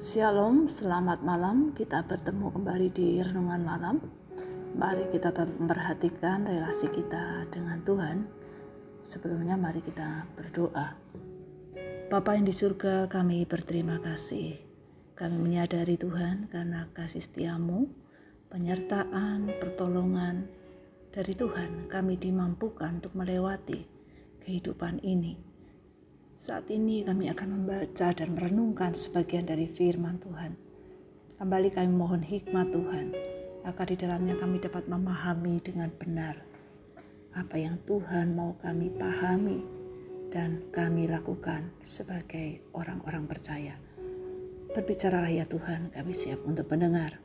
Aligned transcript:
Shalom, 0.00 0.64
selamat 0.64 1.20
malam. 1.20 1.76
Kita 1.76 2.00
bertemu 2.08 2.56
kembali 2.56 2.88
di 2.88 3.20
renungan 3.20 3.60
malam. 3.60 4.00
Mari 4.72 5.12
kita 5.12 5.28
tetap 5.28 5.52
memperhatikan 5.60 6.48
relasi 6.48 6.88
kita 6.88 7.44
dengan 7.52 7.84
Tuhan. 7.84 8.24
Sebelumnya 9.04 9.60
mari 9.60 9.84
kita 9.84 10.24
berdoa. 10.40 10.96
Bapa 12.08 12.32
yang 12.32 12.48
di 12.48 12.54
surga, 12.56 13.12
kami 13.12 13.44
berterima 13.44 14.00
kasih. 14.00 14.56
Kami 15.20 15.36
menyadari 15.36 16.00
Tuhan 16.00 16.48
karena 16.48 16.88
kasih 16.96 17.20
setiamu, 17.20 17.92
penyertaan, 18.48 19.52
pertolongan 19.60 20.48
dari 21.12 21.36
Tuhan 21.36 21.92
kami 21.92 22.16
dimampukan 22.16 23.04
untuk 23.04 23.20
melewati 23.20 23.84
kehidupan 24.48 25.04
ini 25.04 25.49
saat 26.40 26.72
ini 26.72 27.04
kami 27.04 27.28
akan 27.28 27.60
membaca 27.60 28.08
dan 28.16 28.32
merenungkan 28.32 28.96
sebagian 28.96 29.44
dari 29.44 29.68
firman 29.68 30.16
Tuhan. 30.16 30.56
Kembali 31.36 31.68
kami 31.68 31.92
mohon 31.92 32.24
hikmat 32.24 32.72
Tuhan, 32.72 33.12
agar 33.68 33.84
di 33.84 33.96
dalamnya 34.00 34.40
kami 34.40 34.56
dapat 34.56 34.88
memahami 34.88 35.60
dengan 35.60 35.92
benar 35.92 36.40
apa 37.30 37.54
yang 37.60 37.78
Tuhan 37.86 38.34
mau 38.34 38.58
kami 38.58 38.90
pahami 38.90 39.62
dan 40.34 40.66
kami 40.74 41.06
lakukan 41.06 41.70
sebagai 41.78 42.64
orang-orang 42.74 43.28
percaya. 43.30 43.78
Berbicaralah 44.70 45.30
ya 45.30 45.46
Tuhan, 45.46 45.94
kami 45.94 46.12
siap 46.14 46.42
untuk 46.46 46.66
mendengar. 46.70 47.22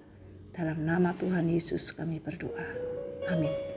Dalam 0.53 0.85
nama 0.85 1.13
Tuhan 1.17 1.49
Yesus 1.49 1.93
kami 1.93 2.21
berdoa. 2.21 2.67
Amin. 3.33 3.74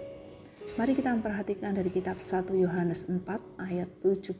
Mari 0.78 0.94
kita 0.94 1.10
memperhatikan 1.10 1.74
dari 1.74 1.90
kitab 1.90 2.22
1 2.22 2.54
Yohanes 2.54 3.10
4 3.10 3.26
ayat 3.58 3.90
17 3.98 4.38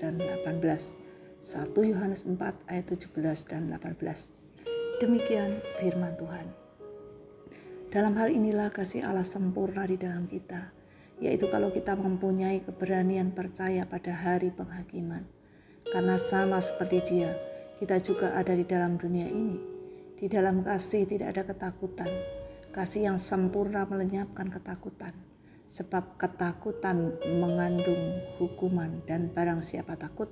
dan 0.00 0.16
18. 0.16 0.64
1 0.64 1.92
Yohanes 1.92 2.24
4 2.24 2.40
ayat 2.72 2.86
17 2.88 3.12
dan 3.44 3.68
18. 3.68 4.00
Demikian 5.04 5.60
firman 5.76 6.16
Tuhan. 6.16 6.48
Dalam 7.92 8.16
hal 8.16 8.32
inilah 8.32 8.72
kasih 8.72 9.04
Allah 9.04 9.28
sempurna 9.28 9.84
di 9.84 10.00
dalam 10.00 10.24
kita, 10.24 10.72
yaitu 11.20 11.52
kalau 11.52 11.68
kita 11.68 11.92
mempunyai 11.92 12.64
keberanian 12.64 13.36
percaya 13.36 13.84
pada 13.84 14.16
hari 14.16 14.56
penghakiman. 14.56 15.28
Karena 15.92 16.16
sama 16.16 16.64
seperti 16.64 17.12
dia, 17.12 17.36
kita 17.76 18.00
juga 18.00 18.32
ada 18.32 18.56
di 18.56 18.64
dalam 18.64 18.96
dunia 18.96 19.28
ini. 19.28 19.60
Di 20.16 20.32
dalam 20.32 20.64
kasih 20.64 21.04
tidak 21.04 21.36
ada 21.36 21.44
ketakutan. 21.44 22.08
Kasih 22.72 23.12
yang 23.12 23.20
sempurna 23.20 23.84
melenyapkan 23.84 24.48
ketakutan 24.48 25.33
sebab 25.64 26.20
ketakutan 26.20 27.16
mengandung 27.40 28.20
hukuman 28.36 29.00
dan 29.08 29.32
barang 29.32 29.64
siapa 29.64 29.96
takut 29.96 30.28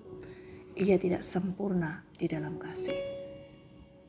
ia 0.76 0.96
tidak 0.96 1.20
sempurna 1.20 2.04
di 2.16 2.24
dalam 2.28 2.56
kasih. 2.56 2.96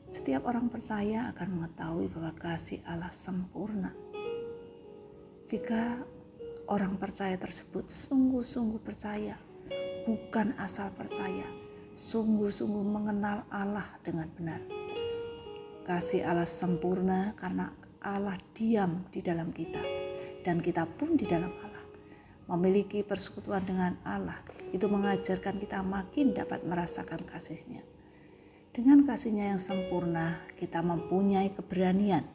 Setiap 0.08 0.48
orang 0.48 0.72
percaya 0.72 1.32
akan 1.32 1.60
mengetahui 1.60 2.08
bahwa 2.12 2.32
kasih 2.36 2.80
Allah 2.88 3.12
sempurna. 3.12 3.92
Jika 5.44 6.00
orang 6.72 6.96
percaya 6.96 7.36
tersebut 7.36 7.88
sungguh-sungguh 7.88 8.80
percaya, 8.80 9.36
bukan 10.08 10.56
asal 10.56 10.88
percaya, 10.96 11.44
sungguh-sungguh 11.96 12.84
mengenal 12.84 13.44
Allah 13.52 13.88
dengan 14.00 14.28
benar. 14.32 14.60
Kasih 15.84 16.24
Allah 16.24 16.48
sempurna 16.48 17.36
karena 17.36 17.72
Allah 18.00 18.40
diam 18.56 19.04
di 19.12 19.20
dalam 19.20 19.52
kita 19.52 20.03
dan 20.44 20.60
kita 20.60 20.84
pun 21.00 21.16
di 21.16 21.24
dalam 21.24 21.50
Allah. 21.64 21.82
Memiliki 22.44 23.00
persekutuan 23.00 23.64
dengan 23.64 23.96
Allah 24.04 24.36
itu 24.68 24.84
mengajarkan 24.84 25.56
kita 25.56 25.80
makin 25.80 26.36
dapat 26.36 26.60
merasakan 26.68 27.24
kasihnya. 27.24 27.80
Dengan 28.76 29.08
kasihnya 29.08 29.56
yang 29.56 29.62
sempurna, 29.62 30.44
kita 30.60 30.84
mempunyai 30.84 31.48
keberanian 31.56 32.28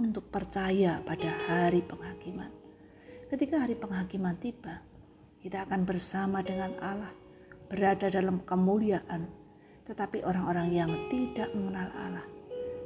untuk 0.00 0.32
percaya 0.32 1.04
pada 1.04 1.28
hari 1.50 1.84
penghakiman. 1.84 2.48
Ketika 3.28 3.60
hari 3.60 3.76
penghakiman 3.76 4.38
tiba, 4.40 4.80
kita 5.42 5.68
akan 5.68 5.84
bersama 5.84 6.40
dengan 6.40 6.72
Allah, 6.80 7.12
berada 7.68 8.08
dalam 8.08 8.40
kemuliaan. 8.40 9.28
Tetapi 9.84 10.22
orang-orang 10.24 10.70
yang 10.70 10.90
tidak 11.12 11.50
mengenal 11.52 11.90
Allah 11.98 12.26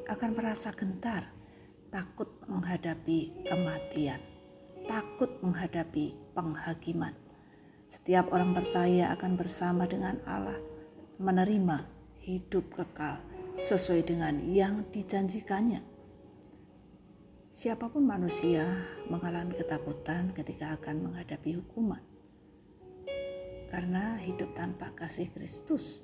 akan 0.08 0.30
merasa 0.34 0.72
gentar, 0.72 1.28
takut 1.92 2.32
menghadapi 2.48 3.44
kematian 3.44 4.29
takut 4.90 5.30
menghadapi 5.38 6.18
penghakiman. 6.34 7.14
Setiap 7.86 8.34
orang 8.34 8.58
percaya 8.58 9.14
akan 9.14 9.38
bersama 9.38 9.86
dengan 9.86 10.18
Allah, 10.26 10.58
menerima 11.22 11.86
hidup 12.26 12.74
kekal 12.74 13.22
sesuai 13.54 14.10
dengan 14.10 14.42
yang 14.50 14.82
dijanjikannya. 14.90 15.78
Siapa 17.54 17.86
pun 17.86 18.02
manusia 18.02 18.66
mengalami 19.06 19.54
ketakutan 19.54 20.34
ketika 20.34 20.74
akan 20.82 21.06
menghadapi 21.06 21.62
hukuman. 21.62 22.02
Karena 23.70 24.18
hidup 24.18 24.50
tanpa 24.58 24.90
kasih 24.98 25.30
Kristus, 25.30 26.02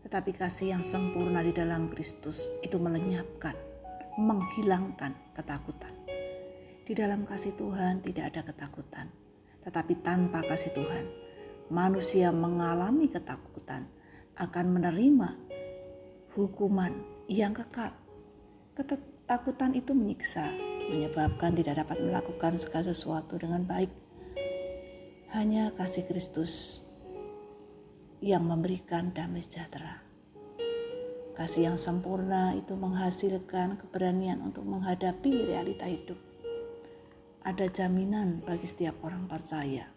tetapi 0.00 0.32
kasih 0.32 0.80
yang 0.80 0.84
sempurna 0.84 1.44
di 1.44 1.52
dalam 1.52 1.92
Kristus 1.92 2.56
itu 2.64 2.80
melenyapkan, 2.80 3.52
menghilangkan 4.16 5.12
ketakutan. 5.36 6.03
Di 6.84 6.92
dalam 6.92 7.24
kasih 7.24 7.56
Tuhan 7.56 8.04
tidak 8.04 8.36
ada 8.36 8.44
ketakutan, 8.44 9.08
tetapi 9.64 10.04
tanpa 10.04 10.44
kasih 10.44 10.68
Tuhan, 10.76 11.08
manusia 11.72 12.28
mengalami 12.28 13.08
ketakutan 13.08 13.88
akan 14.36 14.66
menerima 14.68 15.32
hukuman 16.36 16.92
yang 17.24 17.56
kekal. 17.56 17.88
Ketakutan 18.76 19.72
itu 19.72 19.96
menyiksa, 19.96 20.52
menyebabkan 20.92 21.56
tidak 21.56 21.88
dapat 21.88 22.04
melakukan 22.04 22.60
segala 22.60 22.92
sesuatu 22.92 23.40
dengan 23.40 23.64
baik. 23.64 23.88
Hanya 25.32 25.72
kasih 25.80 26.04
Kristus 26.04 26.84
yang 28.20 28.44
memberikan 28.44 29.08
damai 29.16 29.40
sejahtera. 29.40 30.04
Kasih 31.32 31.72
yang 31.72 31.80
sempurna 31.80 32.52
itu 32.52 32.76
menghasilkan 32.76 33.80
keberanian 33.80 34.44
untuk 34.44 34.68
menghadapi 34.68 35.48
realita 35.48 35.88
hidup 35.88 36.33
ada 37.44 37.68
jaminan 37.68 38.40
bagi 38.40 38.64
setiap 38.64 39.04
orang 39.04 39.28
percaya. 39.28 39.92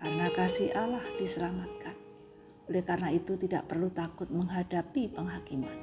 Karena 0.00 0.32
kasih 0.32 0.72
Allah 0.72 1.04
diselamatkan. 1.20 1.92
Oleh 2.72 2.80
karena 2.80 3.12
itu 3.12 3.36
tidak 3.36 3.68
perlu 3.68 3.92
takut 3.92 4.32
menghadapi 4.32 5.12
penghakiman. 5.12 5.76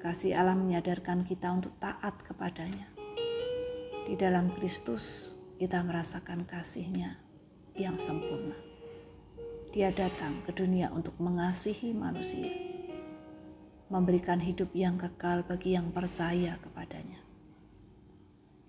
Kasih 0.00 0.40
Allah 0.40 0.56
menyadarkan 0.56 1.28
kita 1.28 1.52
untuk 1.52 1.76
taat 1.76 2.24
kepadanya. 2.24 2.88
Di 4.08 4.16
dalam 4.16 4.48
Kristus 4.56 5.36
kita 5.60 5.84
merasakan 5.84 6.48
kasihnya 6.48 7.20
yang 7.76 8.00
sempurna. 8.00 8.56
Dia 9.76 9.92
datang 9.92 10.40
ke 10.48 10.56
dunia 10.56 10.88
untuk 10.88 11.20
mengasihi 11.20 11.92
manusia, 11.92 12.52
memberikan 13.92 14.40
hidup 14.40 14.72
yang 14.72 14.96
kekal 14.96 15.44
bagi 15.44 15.76
yang 15.76 15.92
percaya 15.92 16.56
kepadanya 16.62 16.73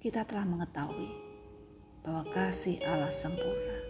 kita 0.06 0.22
telah 0.22 0.46
mengetahui 0.46 1.18
bahwa 2.06 2.30
kasih 2.30 2.78
Allah 2.86 3.10
sempurna. 3.10 3.82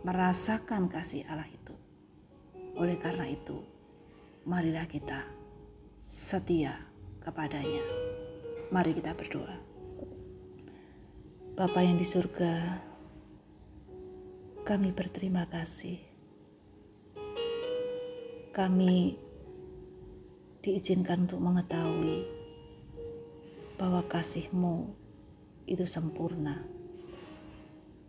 Merasakan 0.00 0.88
kasih 0.88 1.28
Allah 1.28 1.44
itu. 1.52 1.76
Oleh 2.80 2.96
karena 2.96 3.28
itu, 3.28 3.60
marilah 4.48 4.88
kita 4.88 5.28
setia 6.08 6.80
kepadanya. 7.20 7.84
Mari 8.72 8.96
kita 8.96 9.12
berdoa. 9.12 9.52
Bapa 11.52 11.84
yang 11.84 12.00
di 12.00 12.08
surga, 12.08 12.80
kami 14.64 14.96
berterima 14.96 15.44
kasih. 15.44 16.00
Kami 18.56 19.12
diizinkan 20.64 21.28
untuk 21.28 21.44
mengetahui 21.44 22.24
bahwa 23.76 24.00
kasih-Mu 24.08 25.07
itu 25.68 25.84
sempurna. 25.84 26.64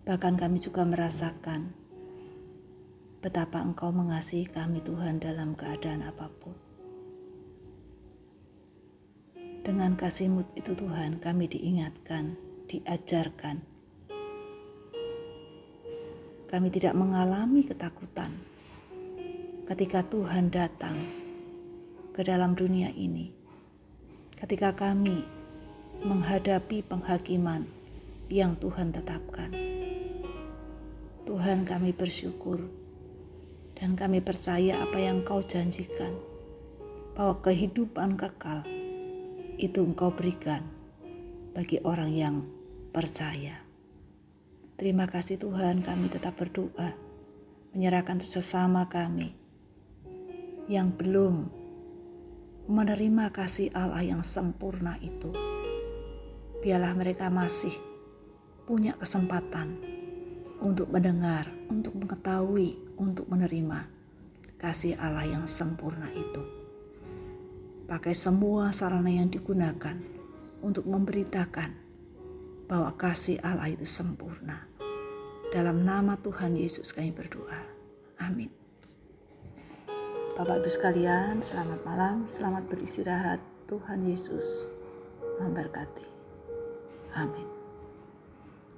Bahkan 0.08 0.40
kami 0.40 0.58
juga 0.64 0.88
merasakan 0.88 1.76
betapa 3.20 3.60
Engkau 3.60 3.92
mengasihi 3.92 4.48
kami 4.48 4.80
Tuhan 4.80 5.20
dalam 5.20 5.54
keadaan 5.54 6.08
apa 6.08 6.32
pun. 6.40 6.56
Dengan 9.60 9.94
kasihmu 10.00 10.56
itu 10.56 10.72
Tuhan 10.74 11.20
kami 11.20 11.52
diingatkan, 11.52 12.40
diajarkan. 12.72 13.62
Kami 16.50 16.68
tidak 16.74 16.98
mengalami 16.98 17.62
ketakutan 17.62 18.34
ketika 19.70 20.02
Tuhan 20.02 20.50
datang 20.50 20.98
ke 22.16 22.26
dalam 22.26 22.58
dunia 22.58 22.90
ini. 22.90 23.30
Ketika 24.34 24.74
kami 24.74 25.39
menghadapi 26.00 26.80
penghakiman 26.88 27.68
yang 28.32 28.56
Tuhan 28.56 28.96
tetapkan. 28.96 29.52
Tuhan 31.28 31.68
kami 31.68 31.92
bersyukur 31.92 32.72
dan 33.76 34.00
kami 34.00 34.24
percaya 34.24 34.80
apa 34.80 34.96
yang 34.96 35.28
kau 35.28 35.44
janjikan 35.44 36.16
bahwa 37.20 37.44
kehidupan 37.44 38.16
kekal 38.16 38.64
itu 39.60 39.84
Engkau 39.84 40.16
berikan 40.16 40.64
bagi 41.52 41.84
orang 41.84 42.16
yang 42.16 42.36
percaya. 42.96 43.60
Terima 44.80 45.04
kasih 45.04 45.36
Tuhan, 45.36 45.84
kami 45.84 46.08
tetap 46.08 46.40
berdoa, 46.40 46.96
menyerahkan 47.76 48.24
sesama 48.24 48.88
kami 48.88 49.36
yang 50.72 50.96
belum 50.96 51.52
menerima 52.72 53.36
kasih 53.36 53.76
Allah 53.76 54.06
yang 54.06 54.24
sempurna 54.24 54.96
itu. 55.04 55.49
Biarlah 56.60 56.92
mereka 56.92 57.32
masih 57.32 57.72
punya 58.68 58.94
kesempatan 59.00 59.80
untuk 60.60 60.92
mendengar, 60.92 61.48
untuk 61.72 61.96
mengetahui, 61.96 62.76
untuk 63.00 63.32
menerima 63.32 63.88
kasih 64.60 65.00
Allah 65.00 65.24
yang 65.24 65.48
sempurna 65.48 66.12
itu. 66.12 66.44
Pakai 67.88 68.12
semua 68.12 68.76
sarana 68.76 69.08
yang 69.08 69.32
digunakan 69.32 69.96
untuk 70.60 70.84
memberitakan 70.84 71.74
bahwa 72.68 72.94
kasih 73.00 73.40
Allah 73.42 73.72
itu 73.72 73.88
sempurna. 73.88 74.68
Dalam 75.50 75.82
nama 75.82 76.20
Tuhan 76.20 76.54
Yesus 76.54 76.94
kami 76.94 77.10
berdoa. 77.10 77.66
Amin. 78.22 78.54
Bapak 80.38 80.62
Ibu 80.62 80.70
sekalian, 80.70 81.42
selamat 81.42 81.82
malam, 81.88 82.30
selamat 82.30 82.70
beristirahat. 82.70 83.42
Tuhan 83.66 84.06
Yesus 84.06 84.70
memberkati. 85.42 86.19
Amin. 87.16 87.59